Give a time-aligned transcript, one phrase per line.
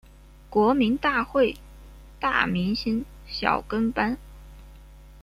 [0.49, 1.55] 国民大会
[2.19, 4.17] 大明星小跟班